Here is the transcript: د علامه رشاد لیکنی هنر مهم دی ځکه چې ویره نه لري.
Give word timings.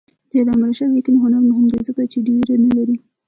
د 0.29 0.31
علامه 0.41 0.65
رشاد 0.69 0.89
لیکنی 0.95 1.17
هنر 1.23 1.41
مهم 1.49 1.65
دی 1.71 1.79
ځکه 1.87 2.01
چې 2.11 2.17
ویره 2.25 2.55
نه 2.65 2.69
لري. 2.77 2.95